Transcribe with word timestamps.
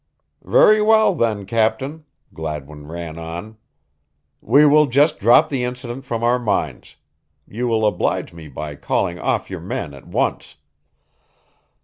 "Very 0.43 0.81
well, 0.81 1.13
then, 1.13 1.45
Captain," 1.45 2.05
Gladwin 2.33 2.87
ran 2.87 3.19
on, 3.19 3.57
"we 4.41 4.65
will 4.65 4.87
just 4.87 5.19
drop 5.19 5.47
the 5.47 5.63
incident 5.63 6.05
from 6.05 6.23
our 6.23 6.39
minds. 6.39 6.95
You 7.47 7.67
will 7.67 7.85
oblige 7.85 8.33
me 8.33 8.47
by 8.47 8.77
calling 8.77 9.19
off 9.19 9.51
your 9.51 9.61
men 9.61 9.93
at 9.93 10.07
once." 10.07 10.57